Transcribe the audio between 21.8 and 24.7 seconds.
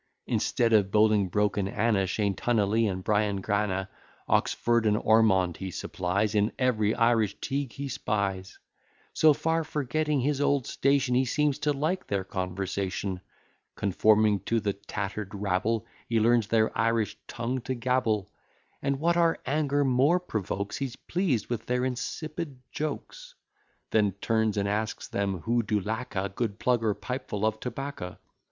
insipid jokes; Then turns and